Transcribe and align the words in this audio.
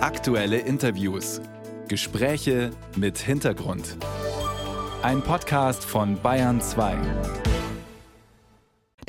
Aktuelle 0.00 0.58
Interviews. 0.58 1.40
Gespräche 1.88 2.70
mit 2.94 3.18
Hintergrund. 3.18 3.96
Ein 5.02 5.22
Podcast 5.22 5.84
von 5.84 6.22
Bayern 6.22 6.60
2. 6.60 6.96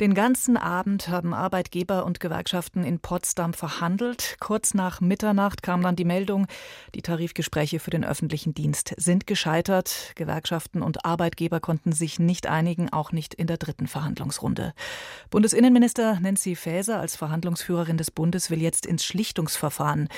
Den 0.00 0.14
ganzen 0.14 0.56
Abend 0.56 1.08
haben 1.08 1.32
Arbeitgeber 1.34 2.06
und 2.06 2.18
Gewerkschaften 2.20 2.84
in 2.84 2.98
Potsdam 2.98 3.52
verhandelt. 3.52 4.36
Kurz 4.40 4.72
nach 4.74 5.00
Mitternacht 5.00 5.62
kam 5.62 5.82
dann 5.82 5.94
die 5.94 6.06
Meldung, 6.06 6.46
die 6.94 7.02
Tarifgespräche 7.02 7.78
für 7.78 7.90
den 7.90 8.04
öffentlichen 8.04 8.54
Dienst 8.54 8.94
sind 8.96 9.26
gescheitert. 9.26 10.12
Gewerkschaften 10.16 10.82
und 10.82 11.04
Arbeitgeber 11.04 11.60
konnten 11.60 11.92
sich 11.92 12.18
nicht 12.18 12.46
einigen, 12.46 12.90
auch 12.92 13.12
nicht 13.12 13.34
in 13.34 13.46
der 13.46 13.58
dritten 13.58 13.86
Verhandlungsrunde. 13.86 14.72
Bundesinnenminister 15.28 16.18
Nancy 16.18 16.56
Faeser 16.56 16.98
als 16.98 17.14
Verhandlungsführerin 17.14 17.98
des 17.98 18.10
Bundes 18.10 18.50
will 18.50 18.62
jetzt 18.62 18.86
ins 18.86 19.04
Schlichtungsverfahren. 19.04 20.08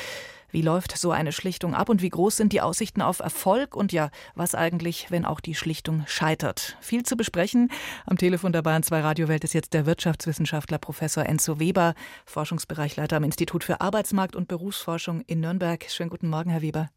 Wie 0.52 0.60
läuft 0.60 0.98
so 0.98 1.12
eine 1.12 1.32
Schlichtung 1.32 1.74
ab 1.74 1.88
und 1.88 2.02
wie 2.02 2.10
groß 2.10 2.36
sind 2.36 2.52
die 2.52 2.60
Aussichten 2.60 3.00
auf 3.00 3.20
Erfolg? 3.20 3.74
Und 3.74 3.90
ja, 3.90 4.10
was 4.34 4.54
eigentlich, 4.54 5.10
wenn 5.10 5.24
auch 5.24 5.40
die 5.40 5.54
Schlichtung 5.54 6.04
scheitert? 6.06 6.76
Viel 6.82 7.04
zu 7.04 7.16
besprechen. 7.16 7.70
Am 8.04 8.18
Telefon 8.18 8.52
der 8.52 8.60
Bayern 8.60 8.82
2 8.82 9.00
Radiowelt 9.00 9.44
ist 9.44 9.54
jetzt 9.54 9.72
der 9.72 9.86
Wirtschaftswissenschaftler 9.86 10.76
Professor 10.76 11.24
Enzo 11.24 11.58
Weber, 11.58 11.94
Forschungsbereichleiter 12.26 13.16
am 13.16 13.24
Institut 13.24 13.64
für 13.64 13.80
Arbeitsmarkt 13.80 14.36
und 14.36 14.46
Berufsforschung 14.46 15.22
in 15.22 15.40
Nürnberg. 15.40 15.86
Schönen 15.88 16.10
guten 16.10 16.28
Morgen, 16.28 16.50
Herr 16.50 16.60
Weber. 16.60 16.90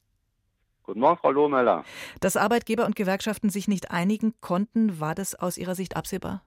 Guten 0.83 0.99
Morgen, 0.99 1.17
Frau 1.17 1.31
Lohmöller. 1.31 1.85
Dass 2.19 2.35
Arbeitgeber 2.35 2.85
und 2.85 2.97
Gewerkschaften 2.97 3.49
sich 3.49 3.69
nicht 3.69 3.89
einigen 3.89 4.33
konnten, 4.41 4.99
war 4.99 5.15
das 5.15 5.33
aus 5.33 5.57
Ihrer 5.57 5.75
Sicht 5.75 5.95
absehbar? 5.95 6.43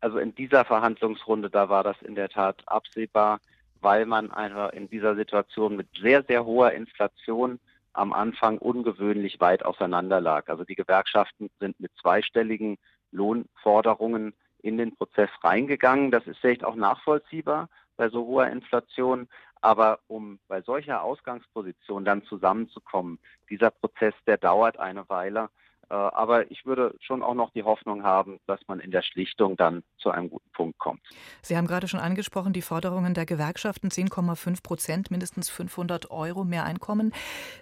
Also 0.00 0.18
in 0.18 0.34
dieser 0.34 0.64
Verhandlungsrunde, 0.64 1.50
da 1.50 1.68
war 1.68 1.84
das 1.84 2.02
in 2.02 2.16
der 2.16 2.30
Tat 2.30 2.64
absehbar 2.66 3.38
weil 3.84 4.06
man 4.06 4.32
einfach 4.32 4.72
in 4.72 4.88
dieser 4.88 5.14
Situation 5.14 5.76
mit 5.76 5.88
sehr, 6.00 6.24
sehr 6.24 6.46
hoher 6.46 6.72
Inflation 6.72 7.60
am 7.92 8.14
Anfang 8.14 8.56
ungewöhnlich 8.56 9.40
weit 9.40 9.64
auseinander 9.64 10.22
lag. 10.22 10.48
Also 10.48 10.64
die 10.64 10.74
Gewerkschaften 10.74 11.50
sind 11.60 11.78
mit 11.78 11.92
zweistelligen 12.00 12.78
Lohnforderungen 13.12 14.32
in 14.62 14.78
den 14.78 14.96
Prozess 14.96 15.28
reingegangen. 15.42 16.10
Das 16.10 16.26
ist 16.26 16.38
vielleicht 16.38 16.64
auch 16.64 16.76
nachvollziehbar 16.76 17.68
bei 17.98 18.08
so 18.08 18.24
hoher 18.24 18.48
Inflation. 18.48 19.28
Aber 19.60 20.00
um 20.08 20.38
bei 20.48 20.62
solcher 20.62 21.02
Ausgangsposition 21.02 22.06
dann 22.06 22.24
zusammenzukommen, 22.24 23.18
dieser 23.50 23.70
Prozess, 23.70 24.14
der 24.26 24.38
dauert 24.38 24.78
eine 24.78 25.06
Weile. 25.10 25.50
Äh, 25.90 25.94
aber 25.94 26.50
ich 26.50 26.66
würde 26.66 26.94
schon 27.00 27.22
auch 27.22 27.34
noch 27.34 27.50
die 27.50 27.62
Hoffnung 27.62 28.02
haben, 28.02 28.40
dass 28.46 28.60
man 28.66 28.80
in 28.80 28.90
der 28.90 29.02
Schlichtung 29.02 29.56
dann 29.56 29.82
zu 29.98 30.10
einem 30.10 30.30
guten 30.30 30.50
Punkt 30.52 30.78
kommt. 30.78 31.00
Sie 31.42 31.56
haben 31.56 31.66
gerade 31.66 31.88
schon 31.88 32.00
angesprochen, 32.00 32.52
die 32.52 32.62
Forderungen 32.62 33.14
der 33.14 33.26
Gewerkschaften 33.26 33.88
10,5 33.88 34.62
Prozent, 34.62 35.10
mindestens 35.10 35.50
500 35.50 36.10
Euro 36.10 36.44
mehr 36.44 36.64
Einkommen. 36.64 37.12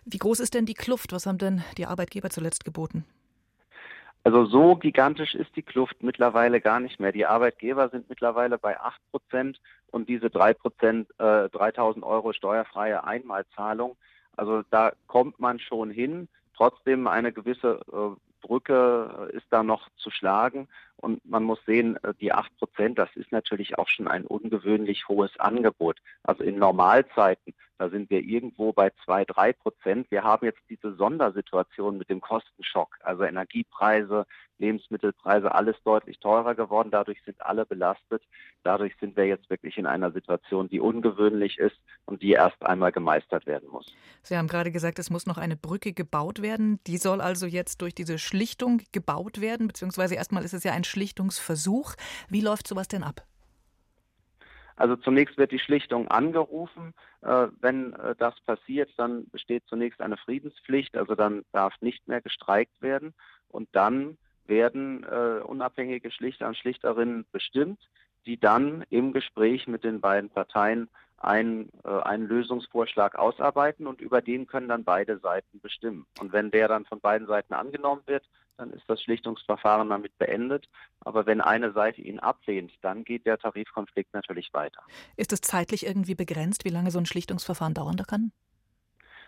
Wie 0.04 0.18
groß 0.18 0.40
ist 0.40 0.54
denn 0.54 0.66
die 0.66 0.74
Kluft? 0.74 1.12
Was 1.12 1.26
haben 1.26 1.38
denn 1.38 1.62
die 1.78 1.86
Arbeitgeber 1.86 2.30
zuletzt 2.30 2.64
geboten? 2.64 3.04
Also 4.24 4.44
so 4.44 4.76
gigantisch 4.76 5.34
ist 5.34 5.54
die 5.56 5.62
Kluft 5.62 6.02
mittlerweile 6.02 6.60
gar 6.60 6.78
nicht 6.78 7.00
mehr. 7.00 7.10
Die 7.10 7.26
Arbeitgeber 7.26 7.88
sind 7.88 8.08
mittlerweile 8.08 8.56
bei 8.56 8.78
8 8.78 9.00
Prozent 9.10 9.60
und 9.90 10.08
diese 10.08 10.30
3 10.30 10.54
Prozent, 10.54 11.10
äh, 11.18 11.48
3000 11.48 12.04
Euro 12.04 12.32
steuerfreie 12.32 13.02
Einmalzahlung. 13.02 13.96
Also 14.36 14.62
da 14.70 14.92
kommt 15.08 15.40
man 15.40 15.58
schon 15.58 15.90
hin. 15.90 16.28
Trotzdem 16.62 17.08
eine 17.08 17.32
gewisse 17.32 17.80
äh, 17.92 18.46
Brücke 18.46 19.30
ist 19.32 19.46
da 19.50 19.64
noch 19.64 19.88
zu 19.96 20.12
schlagen. 20.12 20.68
Und 21.02 21.24
man 21.28 21.42
muss 21.42 21.58
sehen, 21.66 21.96
äh, 22.04 22.14
die 22.20 22.32
acht 22.32 22.56
Prozent, 22.58 22.96
das 22.96 23.10
ist 23.16 23.32
natürlich 23.32 23.76
auch 23.76 23.88
schon 23.88 24.06
ein 24.06 24.24
ungewöhnlich 24.24 25.08
hohes 25.08 25.38
Angebot. 25.38 25.98
Also 26.22 26.44
in 26.44 26.58
Normalzeiten, 26.58 27.54
da 27.82 27.90
sind 27.90 28.10
wir 28.10 28.20
irgendwo 28.20 28.72
bei 28.72 28.92
zwei, 29.04 29.24
drei 29.24 29.52
Prozent. 29.52 30.08
Wir 30.12 30.22
haben 30.22 30.46
jetzt 30.46 30.60
diese 30.70 30.94
Sondersituation 30.94 31.98
mit 31.98 32.08
dem 32.08 32.20
Kostenschock, 32.20 32.96
also 33.02 33.24
Energiepreise, 33.24 34.24
Lebensmittelpreise, 34.58 35.52
alles 35.52 35.74
deutlich 35.84 36.20
teurer 36.20 36.54
geworden. 36.54 36.90
Dadurch 36.92 37.20
sind 37.24 37.44
alle 37.44 37.66
belastet. 37.66 38.22
Dadurch 38.62 38.94
sind 39.00 39.16
wir 39.16 39.26
jetzt 39.26 39.50
wirklich 39.50 39.76
in 39.76 39.86
einer 39.86 40.12
Situation, 40.12 40.68
die 40.68 40.78
ungewöhnlich 40.78 41.58
ist 41.58 41.76
und 42.04 42.22
die 42.22 42.30
erst 42.30 42.62
einmal 42.62 42.92
gemeistert 42.92 43.46
werden 43.46 43.68
muss. 43.68 43.92
Sie 44.22 44.36
haben 44.36 44.46
gerade 44.46 44.70
gesagt, 44.70 45.00
es 45.00 45.10
muss 45.10 45.26
noch 45.26 45.38
eine 45.38 45.56
Brücke 45.56 45.92
gebaut 45.92 46.40
werden. 46.40 46.78
Die 46.86 46.98
soll 46.98 47.20
also 47.20 47.46
jetzt 47.46 47.82
durch 47.82 47.94
diese 47.94 48.18
Schlichtung 48.18 48.82
gebaut 48.92 49.40
werden, 49.40 49.66
beziehungsweise 49.66 50.14
erstmal 50.14 50.44
ist 50.44 50.54
es 50.54 50.62
ja 50.62 50.72
ein 50.72 50.84
Schlichtungsversuch. 50.92 51.94
Wie 52.28 52.42
läuft 52.42 52.68
sowas 52.68 52.88
denn 52.88 53.02
ab? 53.02 53.26
Also 54.76 54.96
zunächst 54.96 55.38
wird 55.38 55.52
die 55.52 55.58
Schlichtung 55.58 56.08
angerufen. 56.08 56.94
Äh, 57.22 57.48
wenn 57.60 57.92
äh, 57.94 58.14
das 58.18 58.34
passiert, 58.40 58.90
dann 58.96 59.28
besteht 59.30 59.64
zunächst 59.66 60.00
eine 60.00 60.16
Friedenspflicht, 60.16 60.96
also 60.96 61.14
dann 61.14 61.44
darf 61.52 61.74
nicht 61.80 62.08
mehr 62.08 62.20
gestreikt 62.20 62.80
werden. 62.80 63.14
Und 63.48 63.68
dann 63.72 64.18
werden 64.46 65.04
äh, 65.04 65.40
unabhängige 65.44 66.10
Schlichter 66.10 66.48
und 66.48 66.56
Schlichterinnen 66.56 67.26
bestimmt, 67.32 67.78
die 68.26 68.38
dann 68.38 68.84
im 68.90 69.12
Gespräch 69.12 69.66
mit 69.66 69.84
den 69.84 70.00
beiden 70.00 70.30
Parteien 70.30 70.88
einen, 71.18 71.70
einen 71.84 72.26
Lösungsvorschlag 72.26 73.14
ausarbeiten 73.14 73.86
und 73.86 74.00
über 74.00 74.20
den 74.20 74.48
können 74.48 74.66
dann 74.66 74.82
beide 74.82 75.18
Seiten 75.18 75.60
bestimmen. 75.60 76.06
Und 76.18 76.32
wenn 76.32 76.50
der 76.50 76.66
dann 76.66 76.84
von 76.84 76.98
beiden 76.98 77.28
Seiten 77.28 77.54
angenommen 77.54 78.02
wird, 78.06 78.24
dann 78.56 78.70
ist 78.70 78.84
das 78.88 79.02
Schlichtungsverfahren 79.02 79.88
damit 79.88 80.16
beendet. 80.18 80.68
Aber 81.00 81.26
wenn 81.26 81.40
eine 81.40 81.72
Seite 81.72 82.00
ihn 82.00 82.18
ablehnt, 82.18 82.72
dann 82.82 83.04
geht 83.04 83.26
der 83.26 83.38
Tarifkonflikt 83.38 84.12
natürlich 84.14 84.52
weiter. 84.52 84.82
Ist 85.16 85.32
es 85.32 85.40
zeitlich 85.40 85.86
irgendwie 85.86 86.14
begrenzt, 86.14 86.64
wie 86.64 86.70
lange 86.70 86.90
so 86.90 86.98
ein 86.98 87.06
Schlichtungsverfahren 87.06 87.74
dauern 87.74 87.96
kann? 87.96 88.32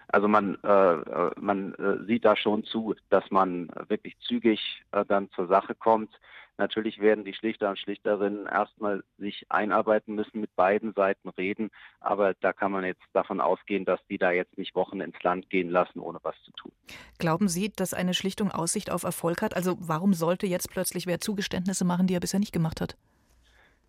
Also 0.09 0.29
man, 0.29 0.57
äh, 0.63 1.31
man 1.41 1.75
äh, 1.75 2.05
sieht 2.07 2.25
da 2.25 2.37
schon 2.37 2.65
zu, 2.65 2.95
dass 3.11 3.31
man 3.31 3.69
wirklich 3.89 4.17
zügig 4.21 4.83
äh, 4.93 5.05
dann 5.07 5.31
zur 5.31 5.47
Sache 5.47 5.75
kommt. 5.75 6.11
Natürlich 6.57 7.01
werden 7.01 7.25
die 7.25 7.35
Schlichter 7.35 7.69
und 7.69 7.79
Schlichterinnen 7.81 8.47
erstmal 8.47 9.03
sich 9.19 9.45
einarbeiten 9.49 10.15
müssen, 10.15 10.41
mit 10.41 10.55
beiden 10.55 10.93
Seiten 10.93 11.29
reden, 11.31 11.71
aber 11.99 12.35
da 12.35 12.53
kann 12.53 12.71
man 12.71 12.85
jetzt 12.85 13.03
davon 13.13 13.41
ausgehen, 13.41 13.85
dass 13.85 13.99
die 14.09 14.19
da 14.19 14.31
jetzt 14.31 14.57
nicht 14.57 14.77
Wochen 14.77 15.01
ins 15.01 15.21
Land 15.25 15.51
gehen 15.51 15.69
lassen, 15.69 15.99
ohne 15.99 16.21
was 16.23 16.37
zu 16.45 16.53
tun. 16.53 16.71
Glauben 17.19 17.49
Sie, 17.49 17.73
dass 17.75 17.93
eine 17.93 18.15
Schlichtung 18.15 18.53
Aussicht 18.53 18.91
auf 18.91 19.03
Erfolg 19.03 19.43
hat? 19.43 19.57
Also 19.57 19.77
warum 19.81 20.15
sollte 20.15 20.47
jetzt 20.47 20.71
plötzlich 20.71 21.09
wer 21.09 21.19
Zugeständnisse 21.19 21.85
machen, 21.85 22.07
die 22.07 22.15
er 22.15 22.21
bisher 22.21 22.39
nicht 22.39 22.53
gemacht 22.53 22.81
hat? 22.81 22.97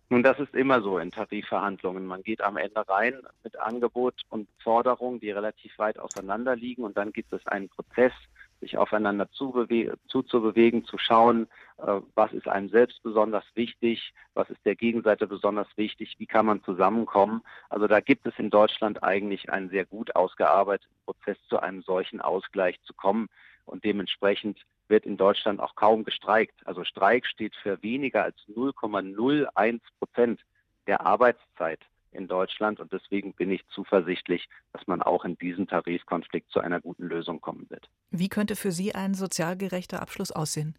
Nun, 0.08 0.22
das 0.22 0.38
ist 0.38 0.54
immer 0.54 0.82
so 0.82 0.98
in 0.98 1.10
Tarifverhandlungen. 1.10 2.06
Man 2.06 2.22
geht 2.22 2.40
am 2.40 2.56
Ende 2.56 2.88
rein 2.88 3.20
mit 3.42 3.58
Angebot 3.58 4.22
und 4.28 4.48
Forderungen, 4.62 5.18
die 5.18 5.32
relativ 5.32 5.76
weit 5.78 5.98
auseinander 5.98 6.54
liegen 6.54 6.84
und 6.84 6.96
dann 6.96 7.12
gibt 7.12 7.32
es 7.32 7.44
einen 7.48 7.68
Prozess, 7.68 8.12
sich 8.60 8.78
aufeinander 8.78 9.28
zuzubewegen, 9.32 10.84
zu 10.84 10.96
schauen, 10.96 11.48
äh, 11.78 12.00
was 12.14 12.32
ist 12.32 12.48
einem 12.48 12.68
selbst 12.68 13.02
besonders 13.02 13.44
wichtig, 13.54 14.14
was 14.34 14.48
ist 14.48 14.64
der 14.64 14.76
Gegenseite 14.76 15.26
besonders 15.26 15.68
wichtig, 15.76 16.14
wie 16.18 16.26
kann 16.26 16.46
man 16.46 16.62
zusammenkommen. 16.62 17.42
Also 17.68 17.86
da 17.86 18.00
gibt 18.00 18.26
es 18.26 18.38
in 18.38 18.48
Deutschland 18.48 19.02
eigentlich 19.02 19.50
einen 19.50 19.70
sehr 19.70 19.84
gut 19.84 20.14
ausgearbeiteten 20.14 20.96
Prozess, 21.04 21.36
zu 21.48 21.58
einem 21.58 21.82
solchen 21.82 22.20
Ausgleich 22.20 22.80
zu 22.82 22.94
kommen. 22.94 23.28
Und 23.66 23.84
dementsprechend 23.84 24.64
wird 24.88 25.06
in 25.06 25.16
Deutschland 25.16 25.60
auch 25.60 25.74
kaum 25.74 26.04
gestreikt. 26.04 26.54
Also 26.66 26.84
Streik 26.84 27.26
steht 27.26 27.54
für 27.56 27.82
weniger 27.82 28.24
als 28.24 28.36
0,01 28.48 29.80
Prozent 29.98 30.40
der 30.86 31.06
Arbeitszeit 31.06 31.80
in 32.12 32.28
Deutschland 32.28 32.80
und 32.80 32.92
deswegen 32.92 33.34
bin 33.34 33.50
ich 33.50 33.66
zuversichtlich, 33.68 34.48
dass 34.72 34.86
man 34.86 35.02
auch 35.02 35.24
in 35.24 35.36
diesem 35.36 35.66
Tarifkonflikt 35.66 36.50
zu 36.50 36.60
einer 36.60 36.80
guten 36.80 37.04
Lösung 37.04 37.40
kommen 37.40 37.66
wird. 37.68 37.88
Wie 38.10 38.28
könnte 38.28 38.56
für 38.56 38.72
Sie 38.72 38.94
ein 38.94 39.14
sozial 39.14 39.56
gerechter 39.56 40.00
Abschluss 40.00 40.32
aussehen? 40.32 40.76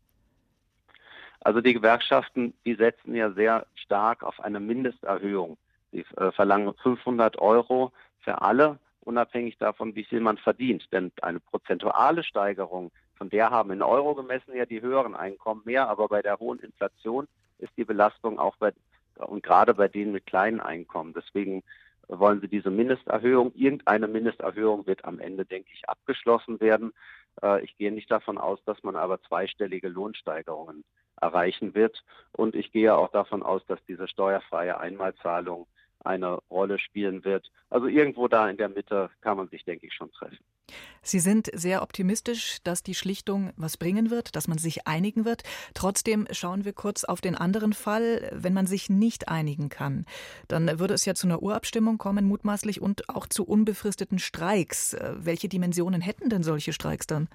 Also 1.41 1.61
die 1.61 1.73
Gewerkschaften, 1.73 2.53
die 2.65 2.75
setzen 2.75 3.13
ja 3.15 3.31
sehr 3.31 3.67
stark 3.75 4.23
auf 4.23 4.39
eine 4.39 4.59
Mindesterhöhung. 4.59 5.57
Sie 5.91 6.05
äh, 6.17 6.31
verlangen 6.31 6.73
500 6.81 7.37
Euro 7.37 7.93
für 8.19 8.41
alle, 8.41 8.79
unabhängig 9.01 9.57
davon, 9.57 9.95
wie 9.95 10.03
viel 10.03 10.19
man 10.19 10.37
verdient. 10.37 10.91
Denn 10.91 11.11
eine 11.21 11.39
prozentuale 11.39 12.23
Steigerung 12.23 12.91
von 13.17 13.29
der 13.29 13.49
haben 13.49 13.71
in 13.71 13.81
Euro 13.81 14.15
gemessen 14.15 14.55
ja 14.55 14.65
die 14.65 14.81
höheren 14.81 15.15
Einkommen 15.15 15.61
mehr, 15.65 15.89
aber 15.89 16.07
bei 16.07 16.21
der 16.21 16.39
hohen 16.39 16.59
Inflation 16.59 17.27
ist 17.59 17.71
die 17.77 17.85
Belastung 17.85 18.39
auch 18.39 18.55
bei 18.57 18.71
und 19.15 19.43
gerade 19.43 19.73
bei 19.73 19.87
denen 19.87 20.11
mit 20.11 20.25
kleinen 20.25 20.59
Einkommen. 20.59 21.13
Deswegen 21.13 21.63
wollen 22.07 22.39
sie 22.39 22.47
diese 22.47 22.69
Mindesterhöhung. 22.69 23.51
Irgendeine 23.55 24.07
Mindesterhöhung 24.07 24.85
wird 24.87 25.05
am 25.05 25.19
Ende, 25.19 25.45
denke 25.45 25.69
ich, 25.73 25.89
abgeschlossen 25.89 26.59
werden. 26.59 26.93
Äh, 27.41 27.63
ich 27.63 27.75
gehe 27.77 27.91
nicht 27.91 28.09
davon 28.09 28.37
aus, 28.37 28.59
dass 28.65 28.81
man 28.83 28.95
aber 28.95 29.21
zweistellige 29.23 29.89
Lohnsteigerungen 29.89 30.83
erreichen 31.19 31.73
wird. 31.73 32.03
Und 32.31 32.55
ich 32.55 32.71
gehe 32.71 32.95
auch 32.95 33.11
davon 33.11 33.43
aus, 33.43 33.65
dass 33.65 33.83
diese 33.87 34.07
steuerfreie 34.07 34.79
Einmalzahlung 34.79 35.67
eine 36.03 36.39
Rolle 36.49 36.79
spielen 36.79 37.25
wird. 37.25 37.51
Also 37.69 37.87
irgendwo 37.87 38.27
da 38.27 38.49
in 38.49 38.57
der 38.57 38.69
Mitte 38.69 39.09
kann 39.21 39.37
man 39.37 39.49
sich, 39.49 39.65
denke 39.65 39.87
ich, 39.87 39.93
schon 39.93 40.11
treffen. 40.11 40.43
Sie 41.01 41.19
sind 41.19 41.49
sehr 41.53 41.81
optimistisch, 41.81 42.57
dass 42.63 42.83
die 42.83 42.95
Schlichtung 42.95 43.51
was 43.55 43.77
bringen 43.77 44.09
wird, 44.09 44.35
dass 44.35 44.47
man 44.47 44.57
sich 44.57 44.87
einigen 44.87 45.25
wird. 45.25 45.43
Trotzdem 45.73 46.27
schauen 46.31 46.65
wir 46.65 46.73
kurz 46.73 47.03
auf 47.03 47.21
den 47.21 47.35
anderen 47.35 47.73
Fall. 47.73 48.29
Wenn 48.33 48.53
man 48.53 48.67
sich 48.67 48.89
nicht 48.89 49.29
einigen 49.29 49.69
kann, 49.69 50.05
dann 50.47 50.79
würde 50.79 50.93
es 50.93 51.05
ja 51.05 51.15
zu 51.15 51.27
einer 51.27 51.41
Urabstimmung 51.41 51.97
kommen, 51.97 52.25
mutmaßlich, 52.25 52.81
und 52.81 53.09
auch 53.09 53.27
zu 53.27 53.45
unbefristeten 53.45 54.19
Streiks. 54.19 54.97
Welche 55.15 55.47
Dimensionen 55.47 56.01
hätten 56.01 56.29
denn 56.29 56.43
solche 56.43 56.73
Streiks 56.73 57.07
dann? 57.07 57.29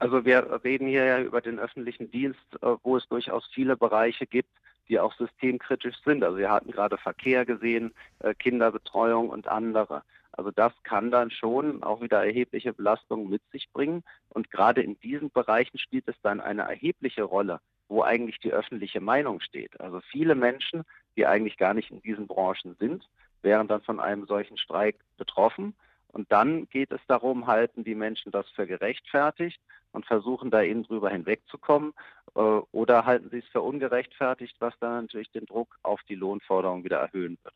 Also 0.00 0.24
wir 0.24 0.60
reden 0.64 0.88
hier 0.88 1.04
ja 1.04 1.20
über 1.20 1.42
den 1.42 1.58
öffentlichen 1.58 2.10
Dienst, 2.10 2.40
äh, 2.62 2.74
wo 2.82 2.96
es 2.96 3.06
durchaus 3.08 3.46
viele 3.52 3.76
Bereiche 3.76 4.26
gibt, 4.26 4.48
die 4.88 4.98
auch 4.98 5.14
systemkritisch 5.14 5.96
sind. 6.04 6.24
Also 6.24 6.38
wir 6.38 6.50
hatten 6.50 6.72
gerade 6.72 6.96
Verkehr 6.96 7.44
gesehen, 7.44 7.92
äh, 8.20 8.34
Kinderbetreuung 8.34 9.28
und 9.28 9.46
andere. 9.46 10.02
Also 10.32 10.50
das 10.50 10.72
kann 10.82 11.10
dann 11.10 11.30
schon 11.30 11.82
auch 11.82 12.00
wieder 12.00 12.24
erhebliche 12.24 12.72
Belastungen 12.72 13.28
mit 13.28 13.42
sich 13.50 13.70
bringen. 13.72 14.02
Und 14.28 14.50
gerade 14.50 14.82
in 14.82 14.98
diesen 15.00 15.30
Bereichen 15.30 15.78
spielt 15.78 16.08
es 16.08 16.20
dann 16.22 16.40
eine 16.40 16.62
erhebliche 16.62 17.22
Rolle, 17.22 17.60
wo 17.88 18.02
eigentlich 18.02 18.38
die 18.38 18.52
öffentliche 18.52 19.00
Meinung 19.00 19.40
steht. 19.40 19.80
Also 19.80 20.00
viele 20.00 20.34
Menschen, 20.34 20.84
die 21.16 21.26
eigentlich 21.26 21.56
gar 21.56 21.74
nicht 21.74 21.90
in 21.90 22.00
diesen 22.02 22.26
Branchen 22.26 22.76
sind, 22.78 23.08
wären 23.42 23.68
dann 23.68 23.82
von 23.82 24.00
einem 24.00 24.26
solchen 24.26 24.56
Streik 24.56 24.96
betroffen. 25.16 25.74
Und 26.08 26.30
dann 26.32 26.68
geht 26.68 26.90
es 26.90 27.00
darum, 27.06 27.46
halten 27.46 27.84
die 27.84 27.94
Menschen 27.94 28.32
das 28.32 28.48
für 28.50 28.66
gerechtfertigt 28.66 29.60
und 29.92 30.06
versuchen 30.06 30.50
da 30.50 30.62
eben 30.62 30.82
drüber 30.84 31.10
hinwegzukommen 31.10 31.92
oder 32.34 33.06
halten 33.06 33.28
sie 33.30 33.38
es 33.38 33.46
für 33.46 33.60
ungerechtfertigt, 33.60 34.56
was 34.60 34.74
dann 34.80 35.02
natürlich 35.02 35.30
den 35.32 35.46
Druck 35.46 35.78
auf 35.82 36.00
die 36.08 36.14
Lohnforderung 36.14 36.84
wieder 36.84 36.98
erhöhen 36.98 37.38
wird. 37.42 37.54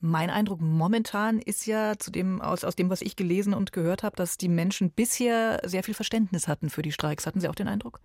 Mein 0.00 0.28
Eindruck 0.28 0.60
momentan 0.60 1.38
ist 1.38 1.66
ja 1.66 1.94
zu 1.96 2.10
dem, 2.10 2.42
aus, 2.42 2.64
aus 2.64 2.76
dem, 2.76 2.90
was 2.90 3.00
ich 3.00 3.16
gelesen 3.16 3.54
und 3.54 3.72
gehört 3.72 4.02
habe, 4.02 4.16
dass 4.16 4.36
die 4.36 4.48
Menschen 4.48 4.90
bisher 4.90 5.60
sehr 5.64 5.82
viel 5.82 5.94
Verständnis 5.94 6.46
hatten 6.46 6.68
für 6.68 6.82
die 6.82 6.92
Streiks. 6.92 7.26
Hatten 7.26 7.40
Sie 7.40 7.48
auch 7.48 7.54
den 7.54 7.68
Eindruck? 7.68 8.00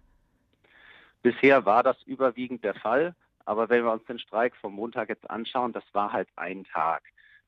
Bisher 1.21 1.65
war 1.65 1.83
das 1.83 2.01
überwiegend 2.03 2.63
der 2.63 2.75
Fall. 2.75 3.15
Aber 3.50 3.67
wenn 3.67 3.83
wir 3.83 3.91
uns 3.91 4.06
den 4.06 4.19
Streik 4.19 4.56
vom 4.56 4.75
Montag 4.75 5.09
jetzt 5.09 5.27
anschauen, 5.29 5.73
das 5.73 5.83
war 5.91 6.13
halt 6.13 6.29
ein 6.35 6.65
Tag. 6.65 7.01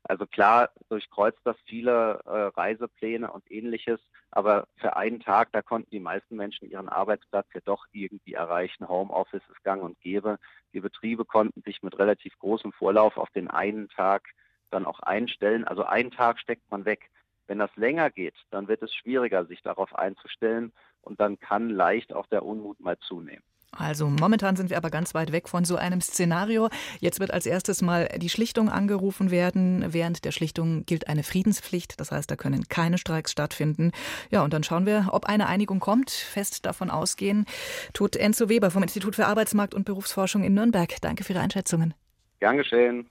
Also 0.04 0.26
klar 0.26 0.70
durchkreuzt 0.90 1.40
das 1.44 1.56
viele 1.66 2.22
äh, 2.26 2.60
Reisepläne 2.60 3.32
und 3.32 3.50
ähnliches, 3.52 4.00
aber 4.32 4.68
für 4.78 4.96
einen 4.96 5.20
Tag, 5.20 5.50
da 5.52 5.62
konnten 5.62 5.92
die 5.92 6.00
meisten 6.00 6.36
Menschen 6.36 6.70
ihren 6.70 6.90
Arbeitsplatz 6.90 7.48
ja 7.54 7.62
doch 7.64 7.86
irgendwie 7.92 8.34
erreichen. 8.34 8.88
Homeoffice 8.88 9.44
ist 9.52 9.64
gang 9.64 9.84
und 9.84 10.00
gäbe. 10.00 10.40
Die 10.74 10.80
Betriebe 10.80 11.26
konnten 11.26 11.62
sich 11.64 11.84
mit 11.84 12.00
relativ 12.00 12.38
großem 12.40 12.72
Vorlauf 12.72 13.18
auf 13.18 13.30
den 13.32 13.50
einen 13.50 13.90
Tag 13.90 14.24
dann 14.70 14.86
auch 14.86 15.02
einstellen. 15.02 15.66
Also 15.66 15.84
einen 15.84 16.12
Tag 16.12 16.40
steckt 16.40 16.70
man 16.72 16.86
weg. 16.86 17.10
Wenn 17.48 17.60
das 17.60 17.76
länger 17.76 18.10
geht, 18.10 18.36
dann 18.50 18.70
wird 18.70 18.82
es 18.82 18.94
schwieriger, 18.94 19.46
sich 19.46 19.62
darauf 19.62 19.94
einzustellen 19.94 20.72
und 21.02 21.20
dann 21.20 21.40
kann 21.40 21.70
leicht 21.70 22.14
auch 22.14 22.28
der 22.28 22.46
Unmut 22.46 22.80
mal 22.80 22.98
zunehmen. 23.00 23.44
Also 23.72 24.08
momentan 24.08 24.56
sind 24.58 24.70
wir 24.70 24.78
aber 24.78 24.90
ganz 24.90 25.14
weit 25.14 25.32
weg 25.32 25.48
von 25.48 25.64
so 25.64 25.78
einem 25.78 26.02
Szenario. 26.02 26.70
Jetzt 27.00 27.20
wird 27.20 27.32
als 27.32 27.46
erstes 27.46 27.82
mal 27.82 28.10
die 28.18 28.30
Schlichtung 28.30 28.70
angerufen 28.70 29.32
werden. 29.32 29.94
Während 29.94 30.26
der 30.26 30.32
Schlichtung 30.32 30.86
gilt 30.86 31.08
eine 31.08 31.24
Friedenspflicht. 31.24 32.00
Das 32.00 32.12
heißt, 32.12 32.30
da 32.30 32.36
können 32.36 32.68
keine 32.68 32.98
Streiks 32.98 33.32
stattfinden. 33.32 33.92
Ja, 34.30 34.44
und 34.44 34.54
dann 34.54 34.64
schauen 34.64 34.86
wir, 34.86 35.10
ob 35.12 35.26
eine 35.26 35.48
Einigung 35.48 35.80
kommt. 35.80 36.12
Fest 36.12 36.66
davon 36.66 36.90
ausgehen, 36.90 37.46
tut 37.94 38.18
Enzo 38.18 38.50
Weber 38.50 38.72
vom 38.72 38.84
Institut 38.84 39.16
für 39.16 39.28
Arbeitsmarkt 39.28 39.74
und 39.74 39.86
Berufsforschung 39.86 40.44
in 40.44 40.54
Nürnberg. 40.54 40.94
Danke 41.02 41.24
für 41.24 41.34
Ihre 41.34 41.42
Einschätzungen. 41.42 41.94
Gern 42.40 42.58
geschehen. 42.58 43.10